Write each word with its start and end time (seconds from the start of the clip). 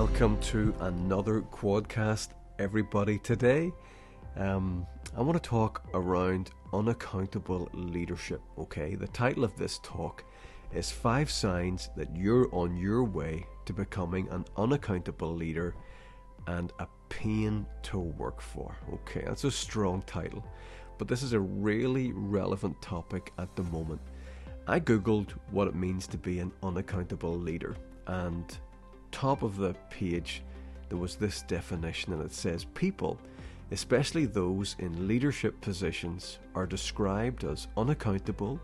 welcome 0.00 0.40
to 0.40 0.74
another 0.80 1.42
Quadcast, 1.42 2.28
everybody. 2.58 3.18
Today, 3.18 3.70
um, 4.36 4.86
I 5.14 5.20
want 5.20 5.34
to 5.34 5.46
talk 5.46 5.82
around 5.92 6.52
unaccountable 6.72 7.68
leadership. 7.74 8.40
Okay, 8.56 8.94
the 8.94 9.08
title 9.08 9.44
of 9.44 9.54
this 9.58 9.78
talk 9.82 10.24
is 10.72 10.90
Five 10.90 11.30
Signs 11.30 11.90
That 11.98 12.16
You're 12.16 12.48
on 12.54 12.78
Your 12.78 13.04
Way 13.04 13.44
to 13.66 13.74
Becoming 13.74 14.26
an 14.30 14.46
Unaccountable 14.56 15.34
Leader 15.34 15.74
and 16.46 16.72
a 16.78 16.86
Pain 17.10 17.66
to 17.82 17.98
Work 17.98 18.40
For. 18.40 18.74
Okay, 18.94 19.24
that's 19.26 19.44
a 19.44 19.50
strong 19.50 20.00
title, 20.06 20.42
but 20.96 21.08
this 21.08 21.22
is 21.22 21.34
a 21.34 21.40
really 21.40 22.12
relevant 22.12 22.80
topic 22.80 23.34
at 23.36 23.54
the 23.54 23.64
moment. 23.64 24.00
I 24.66 24.80
googled 24.80 25.32
what 25.50 25.68
it 25.68 25.74
means 25.74 26.06
to 26.06 26.16
be 26.16 26.38
an 26.38 26.52
unaccountable 26.62 27.36
leader, 27.36 27.76
and 28.06 28.58
top 29.10 29.42
of 29.42 29.56
the 29.56 29.74
page 29.90 30.42
there 30.88 30.98
was 30.98 31.16
this 31.16 31.42
definition, 31.42 32.12
and 32.12 32.22
it 32.22 32.32
says 32.32 32.64
people, 32.64 33.18
especially 33.70 34.26
those 34.26 34.74
in 34.80 35.06
leadership 35.06 35.60
positions, 35.60 36.40
are 36.54 36.66
described 36.66 37.44
as 37.44 37.68
unaccountable 37.76 38.60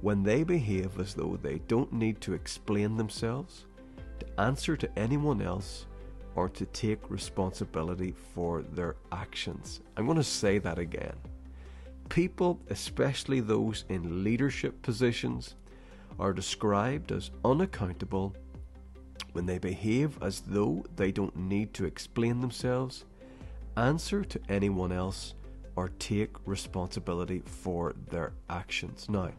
when 0.00 0.22
they 0.22 0.42
behave 0.42 0.98
as 0.98 1.14
though 1.14 1.38
they 1.42 1.58
don't 1.68 1.92
need 1.92 2.20
to 2.22 2.32
explain 2.32 2.96
themselves, 2.96 3.66
to 4.18 4.40
answer 4.40 4.76
to 4.76 4.98
anyone 4.98 5.42
else, 5.42 5.86
or 6.34 6.48
to 6.48 6.66
take 6.66 7.10
responsibility 7.10 8.14
for 8.34 8.62
their 8.62 8.96
actions. 9.12 9.80
I'm 9.96 10.06
going 10.06 10.16
to 10.16 10.24
say 10.24 10.58
that 10.58 10.78
again. 10.78 11.16
People, 12.08 12.60
especially 12.70 13.40
those 13.40 13.84
in 13.88 14.22
leadership 14.22 14.80
positions, 14.82 15.56
are 16.18 16.32
described 16.32 17.12
as 17.12 17.30
unaccountable 17.44 18.34
when 19.36 19.44
they 19.44 19.58
behave 19.58 20.16
as 20.22 20.40
though 20.40 20.82
they 20.96 21.12
don't 21.12 21.36
need 21.36 21.74
to 21.74 21.84
explain 21.84 22.40
themselves, 22.40 23.04
answer 23.76 24.24
to 24.24 24.40
anyone 24.48 24.90
else, 24.90 25.34
or 25.76 25.90
take 25.98 26.30
responsibility 26.46 27.42
for 27.44 27.94
their 28.08 28.32
actions. 28.48 29.10
Now, 29.10 29.32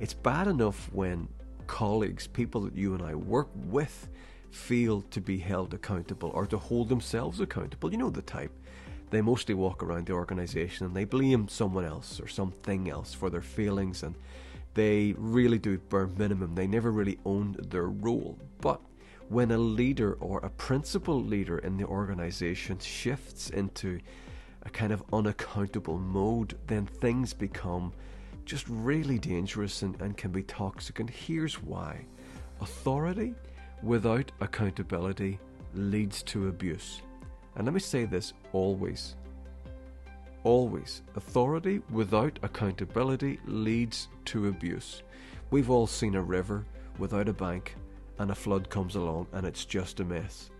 it's 0.00 0.14
bad 0.14 0.48
enough 0.48 0.88
when 0.94 1.28
colleagues, 1.66 2.26
people 2.26 2.62
that 2.62 2.74
you 2.74 2.94
and 2.94 3.02
I 3.02 3.14
work 3.14 3.50
with, 3.66 4.08
feel 4.50 5.02
to 5.10 5.20
be 5.20 5.36
held 5.36 5.74
accountable 5.74 6.30
or 6.30 6.46
to 6.46 6.56
hold 6.56 6.88
themselves 6.88 7.40
accountable. 7.40 7.92
You 7.92 7.98
know 7.98 8.08
the 8.08 8.22
type. 8.22 8.52
They 9.10 9.20
mostly 9.20 9.54
walk 9.54 9.82
around 9.82 10.06
the 10.06 10.14
organisation 10.14 10.86
and 10.86 10.96
they 10.96 11.04
blame 11.04 11.48
someone 11.48 11.84
else 11.84 12.18
or 12.18 12.28
something 12.28 12.88
else 12.88 13.12
for 13.12 13.28
their 13.28 13.42
failings 13.42 14.04
and 14.04 14.14
they 14.72 15.14
really 15.18 15.58
do 15.58 15.76
bare 15.76 16.06
minimum. 16.06 16.54
They 16.54 16.66
never 16.66 16.90
really 16.90 17.18
own 17.26 17.56
their 17.68 17.88
role. 17.88 18.38
But 18.62 18.80
when 19.28 19.50
a 19.50 19.58
leader 19.58 20.14
or 20.14 20.38
a 20.40 20.50
principal 20.50 21.22
leader 21.22 21.58
in 21.58 21.76
the 21.76 21.84
organisation 21.84 22.78
shifts 22.78 23.50
into 23.50 23.98
a 24.62 24.70
kind 24.70 24.92
of 24.92 25.02
unaccountable 25.12 25.98
mode, 25.98 26.56
then 26.66 26.86
things 26.86 27.32
become 27.32 27.92
just 28.44 28.66
really 28.68 29.18
dangerous 29.18 29.82
and, 29.82 30.00
and 30.00 30.16
can 30.16 30.30
be 30.30 30.42
toxic. 30.42 31.00
And 31.00 31.08
here's 31.08 31.62
why 31.62 32.04
authority 32.60 33.34
without 33.82 34.30
accountability 34.40 35.38
leads 35.74 36.22
to 36.24 36.48
abuse. 36.48 37.02
And 37.56 37.66
let 37.66 37.74
me 37.74 37.80
say 37.80 38.04
this 38.04 38.32
always. 38.52 39.16
Always. 40.42 41.02
Authority 41.16 41.80
without 41.90 42.38
accountability 42.42 43.40
leads 43.46 44.08
to 44.26 44.48
abuse. 44.48 45.02
We've 45.50 45.70
all 45.70 45.86
seen 45.86 46.14
a 46.14 46.22
river 46.22 46.66
without 46.98 47.28
a 47.28 47.32
bank, 47.32 47.76
and 48.18 48.30
a 48.30 48.34
flood 48.34 48.70
comes 48.70 48.94
along, 48.96 49.26
and 49.32 49.46
it's 49.46 49.64
just 49.64 50.00
a 50.00 50.04
mess. 50.04 50.50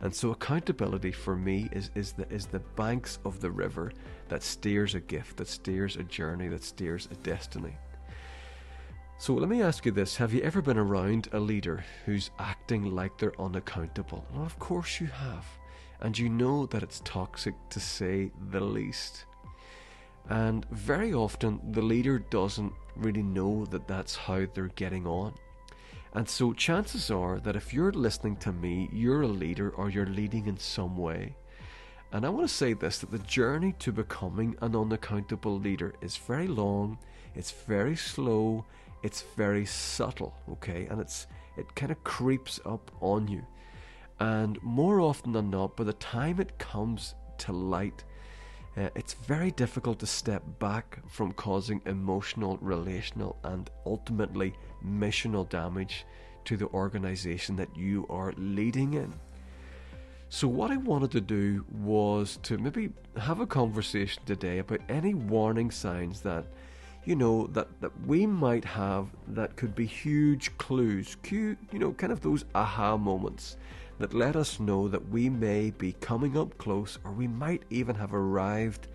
And 0.00 0.14
so 0.14 0.32
accountability 0.32 1.12
for 1.12 1.36
me 1.36 1.68
is, 1.72 1.90
is 1.94 2.12
the 2.12 2.28
is 2.30 2.46
the 2.46 2.60
banks 2.60 3.18
of 3.24 3.40
the 3.40 3.50
river 3.50 3.92
that 4.28 4.42
steers 4.42 4.94
a 4.94 5.00
gift, 5.00 5.38
that 5.38 5.48
steers 5.48 5.96
a 5.96 6.02
journey, 6.02 6.48
that 6.48 6.64
steers 6.64 7.08
a 7.10 7.14
destiny. 7.16 7.76
So 9.16 9.32
let 9.34 9.48
me 9.48 9.62
ask 9.62 9.86
you 9.86 9.92
this 9.92 10.16
have 10.16 10.34
you 10.34 10.42
ever 10.42 10.60
been 10.60 10.76
around 10.76 11.28
a 11.32 11.40
leader 11.40 11.84
who's 12.04 12.30
acting 12.38 12.94
like 12.94 13.16
they're 13.16 13.40
unaccountable? 13.40 14.26
Well, 14.32 14.44
of 14.44 14.58
course 14.58 15.00
you 15.00 15.06
have. 15.06 15.46
And 16.00 16.18
you 16.18 16.28
know 16.28 16.66
that 16.66 16.82
it's 16.82 17.00
toxic 17.04 17.54
to 17.70 17.80
say 17.80 18.30
the 18.50 18.60
least. 18.60 19.24
And 20.28 20.66
very 20.70 21.14
often 21.14 21.60
the 21.70 21.82
leader 21.82 22.18
doesn't 22.18 22.72
really 22.96 23.22
know 23.22 23.64
that 23.66 23.86
that's 23.88 24.16
how 24.16 24.46
they're 24.52 24.68
getting 24.68 25.06
on. 25.06 25.34
And 26.14 26.28
so 26.28 26.52
chances 26.52 27.10
are 27.10 27.40
that 27.40 27.56
if 27.56 27.74
you're 27.74 27.92
listening 27.92 28.36
to 28.36 28.52
me, 28.52 28.88
you're 28.92 29.22
a 29.22 29.28
leader 29.28 29.70
or 29.70 29.90
you're 29.90 30.06
leading 30.06 30.46
in 30.46 30.58
some 30.58 30.96
way. 30.96 31.34
And 32.12 32.24
I 32.24 32.28
want 32.28 32.48
to 32.48 32.54
say 32.54 32.72
this 32.72 32.98
that 32.98 33.10
the 33.10 33.18
journey 33.18 33.74
to 33.80 33.90
becoming 33.90 34.56
an 34.62 34.76
unaccountable 34.76 35.58
leader 35.58 35.94
is 36.00 36.16
very 36.16 36.46
long, 36.46 36.98
it's 37.34 37.50
very 37.50 37.96
slow, 37.96 38.64
it's 39.02 39.22
very 39.36 39.66
subtle, 39.66 40.32
okay? 40.48 40.86
And 40.88 41.00
it's 41.00 41.26
it 41.56 41.74
kind 41.74 41.90
of 41.90 42.02
creeps 42.04 42.60
up 42.64 42.92
on 43.00 43.26
you. 43.26 43.44
And 44.20 44.62
more 44.62 45.00
often 45.00 45.32
than 45.32 45.50
not, 45.50 45.76
by 45.76 45.84
the 45.84 45.92
time 45.94 46.38
it 46.38 46.58
comes 46.58 47.16
to 47.38 47.52
light, 47.52 48.04
uh, 48.76 48.88
it's 48.94 49.14
very 49.14 49.50
difficult 49.52 50.00
to 50.00 50.06
step 50.06 50.42
back 50.58 50.98
from 51.08 51.32
causing 51.32 51.80
emotional, 51.86 52.58
relational, 52.60 53.36
and 53.44 53.70
ultimately 53.86 54.54
missional 54.84 55.48
damage 55.48 56.04
to 56.44 56.56
the 56.56 56.66
organization 56.68 57.56
that 57.56 57.74
you 57.76 58.06
are 58.10 58.32
leading 58.36 58.94
in. 58.94 59.12
So, 60.28 60.48
what 60.48 60.72
I 60.72 60.76
wanted 60.76 61.12
to 61.12 61.20
do 61.20 61.64
was 61.72 62.38
to 62.42 62.58
maybe 62.58 62.90
have 63.16 63.38
a 63.38 63.46
conversation 63.46 64.22
today 64.26 64.58
about 64.58 64.80
any 64.88 65.14
warning 65.14 65.70
signs 65.70 66.20
that, 66.22 66.44
you 67.04 67.14
know, 67.14 67.46
that, 67.48 67.68
that 67.80 67.92
we 68.04 68.26
might 68.26 68.64
have 68.64 69.06
that 69.28 69.54
could 69.54 69.76
be 69.76 69.86
huge 69.86 70.56
clues, 70.58 71.16
you 71.30 71.56
know, 71.72 71.92
kind 71.92 72.12
of 72.12 72.20
those 72.20 72.44
aha 72.56 72.96
moments 72.96 73.56
that 73.98 74.14
let 74.14 74.36
us 74.36 74.60
know 74.60 74.88
that 74.88 75.08
we 75.08 75.28
may 75.28 75.70
be 75.70 75.92
coming 76.00 76.36
up 76.36 76.56
close 76.58 76.98
or 77.04 77.12
we 77.12 77.28
might 77.28 77.62
even 77.70 77.94
have 77.94 78.14
arrived 78.14 78.88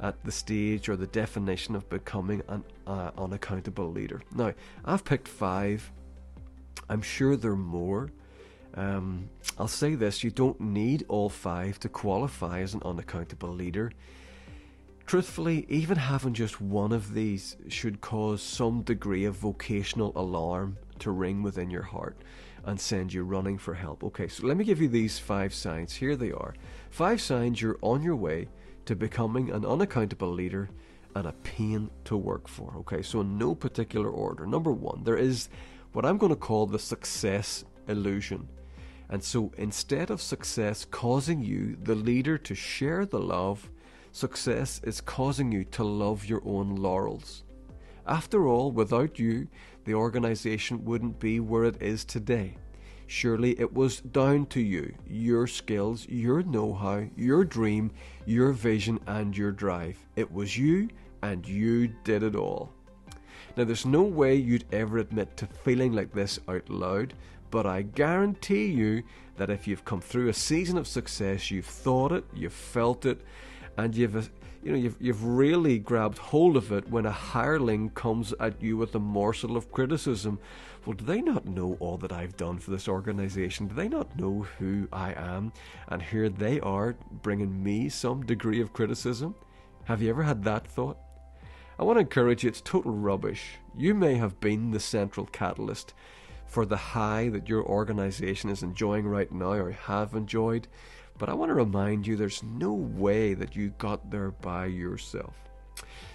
at 0.00 0.22
the 0.24 0.32
stage 0.32 0.88
or 0.88 0.96
the 0.96 1.06
definition 1.06 1.74
of 1.74 1.88
becoming 1.88 2.42
an 2.48 2.64
uh, 2.86 3.10
unaccountable 3.16 3.90
leader. 3.90 4.22
Now, 4.34 4.52
I've 4.84 5.04
picked 5.04 5.28
five. 5.28 5.90
I'm 6.88 7.02
sure 7.02 7.36
there 7.36 7.52
are 7.52 7.56
more. 7.56 8.12
Um, 8.74 9.30
I'll 9.58 9.68
say 9.68 9.94
this 9.94 10.22
you 10.22 10.30
don't 10.30 10.60
need 10.60 11.04
all 11.08 11.30
five 11.30 11.80
to 11.80 11.88
qualify 11.88 12.60
as 12.60 12.74
an 12.74 12.82
unaccountable 12.84 13.48
leader. 13.48 13.90
Truthfully, 15.06 15.66
even 15.68 15.96
having 15.96 16.34
just 16.34 16.60
one 16.60 16.92
of 16.92 17.14
these 17.14 17.56
should 17.68 18.00
cause 18.00 18.42
some 18.42 18.82
degree 18.82 19.24
of 19.24 19.36
vocational 19.36 20.12
alarm 20.16 20.76
to 21.00 21.10
ring 21.10 21.42
within 21.42 21.70
your 21.70 21.82
heart 21.82 22.16
and 22.64 22.80
send 22.80 23.12
you 23.12 23.22
running 23.22 23.58
for 23.58 23.74
help. 23.74 24.02
Okay, 24.04 24.28
so 24.28 24.46
let 24.46 24.56
me 24.56 24.64
give 24.64 24.80
you 24.80 24.88
these 24.88 25.18
five 25.18 25.54
signs. 25.54 25.94
Here 25.94 26.16
they 26.16 26.32
are. 26.32 26.54
Five 26.90 27.20
signs 27.20 27.60
you're 27.60 27.78
on 27.82 28.02
your 28.02 28.16
way 28.16 28.48
to 28.86 28.96
becoming 28.96 29.50
an 29.50 29.64
unaccountable 29.64 30.30
leader 30.32 30.68
and 31.14 31.26
a 31.26 31.32
pain 31.32 31.90
to 32.04 32.16
work 32.16 32.48
for. 32.48 32.74
Okay, 32.78 33.02
so 33.02 33.20
in 33.20 33.38
no 33.38 33.54
particular 33.54 34.10
order. 34.10 34.46
Number 34.46 34.72
one, 34.72 35.02
there 35.04 35.16
is 35.16 35.48
what 35.92 36.04
I'm 36.04 36.18
going 36.18 36.30
to 36.30 36.36
call 36.36 36.66
the 36.66 36.78
success 36.78 37.64
illusion. 37.88 38.48
And 39.08 39.22
so 39.22 39.52
instead 39.56 40.10
of 40.10 40.20
success 40.20 40.84
causing 40.84 41.42
you, 41.42 41.76
the 41.80 41.94
leader, 41.94 42.36
to 42.38 42.54
share 42.54 43.06
the 43.06 43.20
love, 43.20 43.70
success 44.12 44.80
is 44.84 45.00
causing 45.00 45.52
you 45.52 45.64
to 45.64 45.84
love 45.84 46.26
your 46.26 46.42
own 46.44 46.74
laurels. 46.74 47.44
After 48.06 48.46
all, 48.46 48.70
without 48.70 49.18
you, 49.18 49.48
the 49.84 49.94
organization 49.94 50.84
wouldn't 50.84 51.18
be 51.18 51.40
where 51.40 51.64
it 51.64 51.82
is 51.82 52.04
today. 52.04 52.56
Surely 53.08 53.58
it 53.58 53.72
was 53.72 54.00
down 54.00 54.46
to 54.46 54.60
you, 54.60 54.94
your 55.08 55.46
skills, 55.46 56.06
your 56.08 56.42
know 56.42 56.72
how, 56.72 57.06
your 57.16 57.44
dream, 57.44 57.90
your 58.24 58.52
vision, 58.52 58.98
and 59.06 59.36
your 59.36 59.52
drive. 59.52 59.98
It 60.16 60.32
was 60.32 60.56
you, 60.56 60.88
and 61.22 61.46
you 61.46 61.88
did 62.04 62.22
it 62.22 62.36
all. 62.36 62.72
Now, 63.56 63.64
there's 63.64 63.86
no 63.86 64.02
way 64.02 64.34
you'd 64.34 64.66
ever 64.72 64.98
admit 64.98 65.36
to 65.38 65.46
feeling 65.46 65.92
like 65.92 66.12
this 66.12 66.38
out 66.48 66.68
loud, 66.68 67.14
but 67.50 67.66
I 67.66 67.82
guarantee 67.82 68.66
you 68.66 69.02
that 69.36 69.50
if 69.50 69.66
you've 69.66 69.84
come 69.84 70.00
through 70.00 70.28
a 70.28 70.34
season 70.34 70.78
of 70.78 70.86
success, 70.86 71.50
you've 71.50 71.66
thought 71.66 72.12
it, 72.12 72.24
you've 72.34 72.52
felt 72.52 73.06
it, 73.06 73.22
and 73.76 73.94
you've 73.94 74.30
you 74.62 74.72
know 74.72 74.78
you've 74.78 74.96
you've 75.00 75.24
really 75.24 75.78
grabbed 75.78 76.18
hold 76.18 76.56
of 76.56 76.72
it 76.72 76.88
when 76.88 77.06
a 77.06 77.12
hireling 77.12 77.90
comes 77.90 78.34
at 78.40 78.60
you 78.62 78.76
with 78.76 78.94
a 78.94 78.98
morsel 78.98 79.56
of 79.56 79.70
criticism. 79.72 80.38
Well, 80.84 80.94
do 80.94 81.04
they 81.04 81.20
not 81.20 81.46
know 81.46 81.76
all 81.80 81.96
that 81.98 82.12
I've 82.12 82.36
done 82.36 82.58
for 82.58 82.70
this 82.70 82.88
organization? 82.88 83.66
Do 83.66 83.74
they 83.74 83.88
not 83.88 84.16
know 84.16 84.46
who 84.58 84.88
I 84.92 85.14
am? 85.14 85.52
And 85.88 86.00
here 86.00 86.28
they 86.28 86.60
are 86.60 86.96
bringing 87.22 87.62
me 87.62 87.88
some 87.88 88.24
degree 88.24 88.60
of 88.60 88.72
criticism. 88.72 89.34
Have 89.84 90.00
you 90.00 90.10
ever 90.10 90.22
had 90.22 90.44
that 90.44 90.66
thought? 90.66 90.98
I 91.78 91.82
want 91.82 91.96
to 91.96 92.00
encourage 92.00 92.42
you, 92.42 92.48
it's 92.48 92.60
total 92.60 92.92
rubbish. 92.92 93.58
You 93.76 93.94
may 93.94 94.14
have 94.14 94.40
been 94.40 94.70
the 94.70 94.80
central 94.80 95.26
catalyst, 95.26 95.92
for 96.46 96.64
the 96.64 96.76
high 96.76 97.28
that 97.28 97.48
your 97.48 97.64
organization 97.64 98.48
is 98.48 98.62
enjoying 98.62 99.06
right 99.06 99.30
now 99.30 99.52
or 99.52 99.72
have 99.72 100.14
enjoyed. 100.14 100.68
But 101.18 101.28
I 101.28 101.34
want 101.34 101.50
to 101.50 101.54
remind 101.54 102.06
you 102.06 102.16
there's 102.16 102.42
no 102.42 102.72
way 102.72 103.34
that 103.34 103.56
you 103.56 103.70
got 103.78 104.10
there 104.10 104.30
by 104.30 104.66
yourself. 104.66 105.34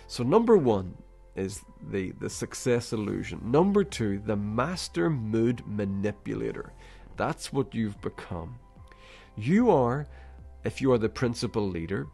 So, 0.08 0.24
number 0.24 0.58
one 0.58 0.96
is 1.36 1.64
the, 1.90 2.12
the 2.20 2.30
success 2.30 2.94
illusion. 2.94 3.40
Number 3.44 3.84
two, 3.84 4.20
the 4.20 4.36
master 4.36 5.10
mood 5.10 5.64
manipulator. 5.66 6.74
That's 7.18 7.54
what 7.54 7.74
you've 7.74 8.00
become. 8.02 8.60
You 9.38 9.72
are, 9.72 10.08
if 10.64 10.82
you 10.82 10.92
are 10.92 10.98
the 10.98 11.10
principal 11.10 11.68
leader, 11.68 12.08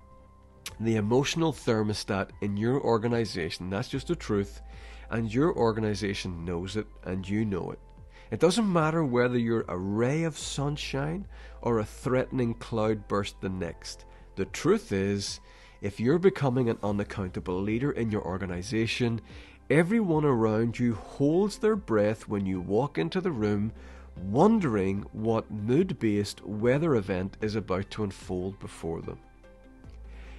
the 0.80 0.96
emotional 0.98 1.52
thermostat 1.52 2.30
in 2.42 2.58
your 2.58 2.80
organization. 2.82 3.70
That's 3.70 3.90
just 3.90 4.08
the 4.08 4.16
truth. 4.16 4.62
And 5.10 5.34
your 5.34 5.56
organization 5.56 6.46
knows 6.46 6.76
it 6.76 6.88
and 7.04 7.28
you 7.28 7.46
know 7.46 7.72
it. 7.72 7.80
It 8.30 8.40
doesn't 8.40 8.72
matter 8.72 9.04
whether 9.04 9.38
you're 9.38 9.66
a 9.68 9.78
ray 9.78 10.24
of 10.24 10.38
sunshine 10.38 11.28
or 11.62 11.80
a 11.80 11.86
threatening 11.86 12.54
cloud 12.56 13.08
burst 13.08 13.40
the 13.40 13.50
next. 13.50 14.06
The 14.36 14.46
truth 14.46 14.92
is, 14.92 15.40
if 15.82 16.00
you're 16.00 16.20
becoming 16.20 16.70
an 16.70 16.78
unaccountable 16.84 17.62
leader 17.62 17.92
in 17.92 18.12
your 18.12 18.24
organization, 18.24 19.22
everyone 19.70 20.26
around 20.26 20.78
you 20.78 20.96
holds 20.96 21.58
their 21.58 21.76
breath 21.76 22.28
when 22.28 22.46
you 22.46 22.60
walk 22.60 22.98
into 22.98 23.22
the 23.22 23.32
room, 23.32 23.72
wondering 24.16 25.06
what 25.14 25.50
mood 25.50 25.98
based 26.00 26.46
weather 26.46 26.96
event 26.96 27.38
is 27.42 27.56
about 27.56 27.90
to 27.92 28.04
unfold 28.04 28.60
before 28.60 29.02
them. 29.02 29.20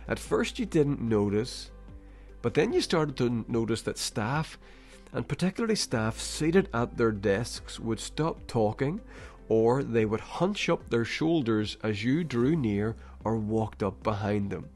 At 0.08 0.18
first, 0.18 0.58
you 0.58 0.66
didn't 0.66 1.00
notice, 1.00 1.70
but 2.42 2.54
then 2.54 2.72
you 2.72 2.80
started 2.80 3.16
to 3.18 3.44
notice 3.48 3.82
that 3.82 3.98
staff, 3.98 4.58
and 5.12 5.28
particularly 5.28 5.74
staff 5.74 6.18
seated 6.18 6.68
at 6.72 6.96
their 6.96 7.12
desks, 7.12 7.80
would 7.80 8.00
stop 8.00 8.46
talking 8.46 9.00
or 9.48 9.82
they 9.82 10.04
would 10.04 10.20
hunch 10.20 10.68
up 10.68 10.90
their 10.90 11.04
shoulders 11.04 11.76
as 11.82 12.04
you 12.04 12.22
drew 12.22 12.54
near 12.54 12.96
or 13.24 13.36
walked 13.36 13.82
up 13.82 14.02
behind 14.02 14.50
them. 14.50 14.68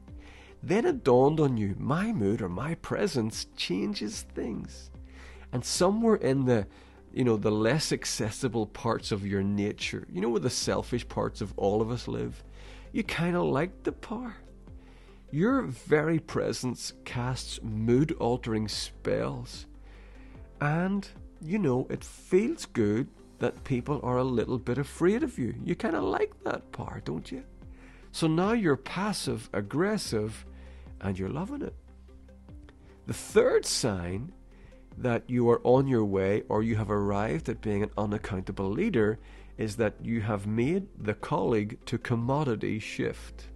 Then 0.61 0.85
it 0.85 1.03
dawned 1.03 1.39
on 1.39 1.57
you 1.57 1.75
my 1.77 2.11
mood 2.11 2.41
or 2.41 2.49
my 2.49 2.75
presence 2.75 3.47
changes 3.55 4.25
things. 4.33 4.89
And 5.51 5.63
somewhere 5.63 6.15
in 6.15 6.45
the 6.45 6.67
you 7.13 7.23
know 7.23 7.37
the 7.37 7.51
less 7.51 7.91
accessible 7.91 8.65
parts 8.65 9.11
of 9.11 9.27
your 9.27 9.43
nature, 9.43 10.07
you 10.11 10.19
know 10.19 10.29
where 10.29 10.39
the 10.39 10.49
selfish 10.49 11.07
parts 11.07 11.41
of 11.41 11.53
all 11.57 11.81
of 11.81 11.91
us 11.91 12.07
live, 12.07 12.43
you 12.91 13.03
kind 13.03 13.35
of 13.35 13.43
like 13.43 13.83
the 13.83 13.91
power. 13.91 14.35
Your 15.29 15.63
very 15.63 16.19
presence 16.19 16.93
casts 17.05 17.59
mood 17.61 18.13
altering 18.13 18.67
spells. 18.67 19.67
And, 20.63 21.05
you 21.41 21.59
know, 21.59 21.85
it 21.89 22.05
feels 22.05 22.65
good 22.65 23.09
that 23.39 23.65
people 23.65 23.99
are 24.01 24.19
a 24.19 24.23
little 24.23 24.57
bit 24.57 24.77
afraid 24.77 25.21
of 25.21 25.37
you. 25.37 25.53
You 25.61 25.75
kind 25.75 25.93
of 25.93 26.03
like 26.03 26.31
that 26.45 26.71
part, 26.71 27.03
don't 27.03 27.29
you? 27.29 27.43
So 28.13 28.27
now 28.27 28.53
you're 28.53 28.77
passive 28.77 29.49
aggressive 29.51 30.45
and 31.01 31.19
you're 31.19 31.27
loving 31.27 31.63
it. 31.63 31.75
The 33.07 33.13
third 33.13 33.65
sign 33.65 34.31
that 34.97 35.29
you 35.29 35.49
are 35.49 35.59
on 35.65 35.85
your 35.85 36.05
way 36.05 36.43
or 36.47 36.63
you 36.63 36.77
have 36.77 36.89
arrived 36.89 37.49
at 37.49 37.59
being 37.59 37.83
an 37.83 37.91
unaccountable 37.97 38.69
leader 38.69 39.19
is 39.57 39.75
that 39.75 39.95
you 40.01 40.21
have 40.21 40.47
made 40.47 40.87
the 40.97 41.13
colleague 41.13 41.77
to 41.87 41.97
commodity 41.97 42.79
shift. 42.79 43.47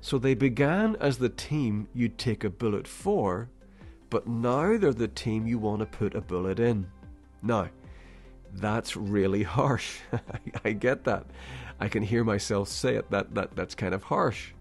So 0.00 0.18
they 0.18 0.34
began 0.34 0.94
as 1.00 1.18
the 1.18 1.30
team 1.30 1.88
you'd 1.92 2.16
take 2.16 2.44
a 2.44 2.50
bullet 2.50 2.86
for, 2.86 3.48
but 4.14 4.28
now 4.28 4.78
they're 4.78 4.92
the 4.92 5.08
team 5.08 5.44
you 5.44 5.58
want 5.58 5.80
to 5.80 5.86
put 5.86 6.14
a 6.14 6.20
bullet 6.20 6.60
in. 6.60 6.86
Now, 7.42 7.68
that's 8.52 8.96
really 8.96 9.42
harsh. 9.42 9.98
I 10.64 10.70
get 10.70 11.02
that. 11.02 11.26
I 11.80 11.88
can 11.88 12.04
hear 12.04 12.22
myself 12.22 12.68
say 12.68 12.94
it. 12.94 13.10
That, 13.10 13.34
that 13.34 13.56
that's 13.56 13.74
kind 13.74 13.92
of 13.92 14.04
harsh. 14.04 14.52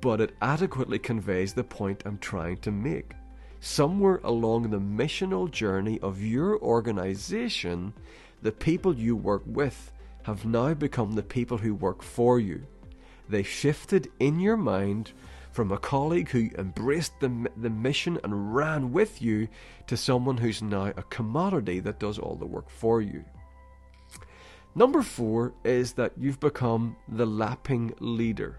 But 0.00 0.20
it 0.20 0.36
adequately 0.40 1.00
conveys 1.00 1.52
the 1.52 1.64
point 1.64 2.04
I'm 2.06 2.18
trying 2.18 2.58
to 2.58 2.70
make. 2.70 3.14
Somewhere 3.58 4.20
along 4.22 4.70
the 4.70 4.78
missional 4.78 5.50
journey 5.50 5.98
of 5.98 6.22
your 6.22 6.56
organization, 6.60 7.92
the 8.42 8.52
people 8.52 8.94
you 8.94 9.16
work 9.16 9.42
with 9.46 9.90
have 10.22 10.44
now 10.44 10.74
become 10.74 11.14
the 11.14 11.24
people 11.24 11.58
who 11.58 11.74
work 11.74 12.04
for 12.04 12.38
you. 12.38 12.64
They 13.28 13.42
shifted 13.42 14.12
in 14.20 14.38
your 14.38 14.56
mind 14.56 15.10
from 15.56 15.72
a 15.72 15.78
colleague 15.78 16.28
who 16.28 16.50
embraced 16.58 17.18
the, 17.18 17.50
the 17.56 17.70
mission 17.70 18.20
and 18.22 18.54
ran 18.54 18.92
with 18.92 19.22
you 19.22 19.48
to 19.86 19.96
someone 19.96 20.36
who's 20.36 20.60
now 20.60 20.92
a 20.98 21.02
commodity 21.04 21.80
that 21.80 21.98
does 21.98 22.18
all 22.18 22.36
the 22.36 22.44
work 22.44 22.68
for 22.68 23.00
you. 23.00 23.24
Number 24.74 25.00
four 25.00 25.54
is 25.64 25.94
that 25.94 26.12
you've 26.18 26.40
become 26.40 26.94
the 27.08 27.24
lapping 27.24 27.94
leader. 28.00 28.58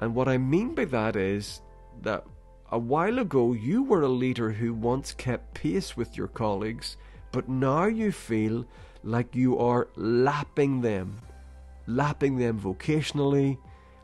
And 0.00 0.14
what 0.14 0.28
I 0.28 0.38
mean 0.38 0.76
by 0.76 0.84
that 0.84 1.16
is 1.16 1.60
that 2.02 2.24
a 2.70 2.78
while 2.78 3.18
ago 3.18 3.52
you 3.52 3.82
were 3.82 4.02
a 4.02 4.08
leader 4.08 4.52
who 4.52 4.72
once 4.72 5.12
kept 5.12 5.54
pace 5.54 5.96
with 5.96 6.16
your 6.16 6.28
colleagues, 6.28 6.96
but 7.32 7.48
now 7.48 7.86
you 7.86 8.12
feel 8.12 8.64
like 9.02 9.34
you 9.34 9.58
are 9.58 9.88
lapping 9.96 10.82
them 10.82 11.20
lapping 11.88 12.36
them 12.36 12.60
vocationally, 12.60 13.58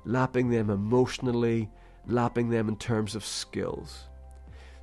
lapping 0.05 0.51
them 0.51 0.71
emotionally, 0.71 1.71
lapping 2.07 2.51
them 2.51 2.69
in 2.69 2.77
terms 2.77 3.15
of 3.15 3.25
skills. 3.25 4.05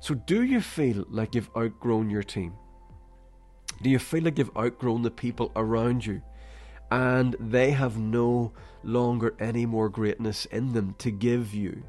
So, 0.00 0.14
do 0.14 0.42
you 0.42 0.60
feel 0.60 1.04
like 1.08 1.34
you've 1.34 1.50
outgrown 1.56 2.10
your 2.10 2.24
team? 2.24 2.54
Do 3.82 3.90
you 3.90 3.98
feel 3.98 4.24
like 4.24 4.38
you've 4.38 4.56
outgrown 4.56 5.02
the 5.02 5.10
people 5.10 5.52
around 5.56 6.04
you 6.04 6.22
and 6.90 7.36
they 7.40 7.70
have 7.70 7.98
no 7.98 8.52
longer 8.82 9.34
any 9.38 9.66
more 9.66 9.88
greatness 9.88 10.44
in 10.46 10.72
them 10.72 10.94
to 10.98 11.10
give 11.10 11.54
you? 11.54 11.82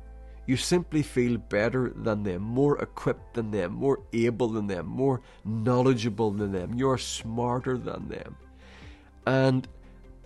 You 0.45 0.57
simply 0.57 1.03
feel 1.03 1.37
better 1.37 1.93
than 1.95 2.23
them, 2.23 2.41
more 2.41 2.77
equipped 2.79 3.35
than 3.35 3.51
them, 3.51 3.73
more 3.73 4.01
able 4.11 4.49
than 4.49 4.67
them, 4.67 4.87
more 4.87 5.21
knowledgeable 5.45 6.31
than 6.31 6.51
them. 6.51 6.73
You're 6.75 6.97
smarter 6.97 7.77
than 7.77 8.09
them. 8.09 8.35
And 9.25 9.67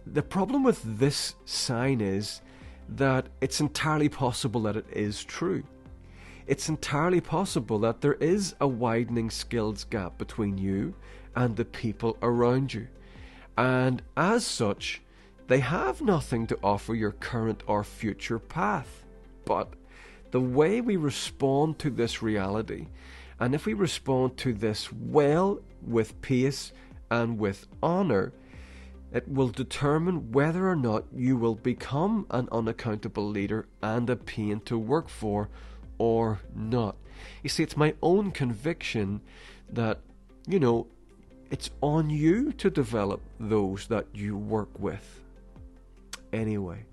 the 0.06 0.24
problem 0.24 0.64
with 0.64 0.82
this 0.84 1.36
sign 1.46 2.02
is 2.02 2.42
that 2.90 3.28
it's 3.42 3.60
entirely 3.60 4.10
possible 4.10 4.62
that 4.64 4.78
it 4.78 4.88
is 4.92 5.24
true. 5.24 5.64
It's 6.48 6.70
entirely 6.70 7.20
possible 7.20 7.80
that 7.80 8.02
there 8.02 8.14
is 8.16 8.56
a 8.62 8.68
widening 8.68 9.30
skills 9.30 9.84
gap 9.84 10.18
between 10.18 10.58
you 10.58 10.94
and 11.36 11.56
the 11.56 11.66
people 11.66 12.18
around 12.22 12.74
you. 12.74 12.88
And 13.58 14.02
as 14.16 14.46
such, 14.46 15.02
they 15.48 15.60
have 15.60 16.02
nothing 16.02 16.48
to 16.48 16.60
offer 16.64 16.96
your 16.96 17.12
current 17.12 17.64
or 17.68 17.84
future 17.84 18.40
path. 18.40 19.06
But 19.46 19.74
the 20.32 20.42
way 20.42 20.82
we 20.82 20.98
respond 20.98 21.80
to 21.80 21.90
this 21.90 22.22
reality, 22.22 22.88
and 23.40 23.54
if 23.54 23.66
we 23.66 23.74
respond 23.74 24.38
to 24.38 24.54
this 24.54 24.92
well, 24.92 25.60
with 25.86 26.20
peace, 26.22 26.72
and 27.10 27.38
with 27.38 27.68
honour, 27.82 28.34
it 29.12 29.28
will 29.28 29.50
determine 29.50 30.32
whether 30.32 30.70
or 30.70 30.76
not 30.76 31.06
you 31.16 31.38
will 31.38 31.56
become 31.56 32.26
an 32.30 32.50
unaccountable 32.52 33.28
leader 33.28 33.68
and 33.82 34.10
a 34.10 34.16
pain 34.16 34.60
to 34.62 34.78
work 34.78 35.08
for 35.10 35.50
or 35.98 36.40
not. 36.54 36.96
You 37.42 37.50
see, 37.50 37.64
it's 37.64 37.78
my 37.78 37.96
own 38.02 38.32
conviction 38.32 39.22
that, 39.70 40.00
you 40.48 40.60
know, 40.60 40.88
it's 41.50 41.70
on 41.82 42.10
you 42.10 42.52
to 42.54 42.70
develop 42.70 43.22
those 43.40 43.88
that 43.88 44.08
you 44.14 44.36
work 44.36 44.78
with. 44.78 45.22
Anyway, 46.34 46.86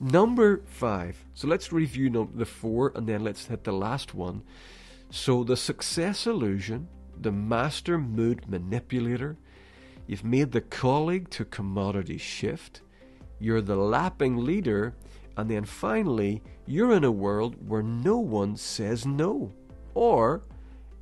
number 0.00 0.62
five. 0.66 1.16
So 1.34 1.48
let's 1.48 1.72
review 1.72 2.30
the 2.34 2.46
four 2.46 2.92
and 2.94 3.08
then 3.08 3.24
let's 3.24 3.46
hit 3.46 3.64
the 3.64 3.72
last 3.72 4.14
one. 4.14 4.42
So 5.10 5.42
the 5.44 5.56
success 5.56 6.26
illusion, 6.26 6.88
the 7.20 7.32
master 7.32 7.98
mood 7.98 8.48
manipulator, 8.48 9.36
You've 10.06 10.24
made 10.24 10.52
the 10.52 10.60
colleague 10.60 11.30
to 11.30 11.44
commodity 11.44 12.18
shift. 12.18 12.82
You're 13.38 13.62
the 13.62 13.76
lapping 13.76 14.44
leader. 14.44 14.94
And 15.36 15.50
then 15.50 15.64
finally, 15.64 16.42
you're 16.66 16.94
in 16.94 17.04
a 17.04 17.10
world 17.10 17.56
where 17.68 17.82
no 17.82 18.18
one 18.18 18.56
says 18.56 19.06
no. 19.06 19.52
Or 19.94 20.42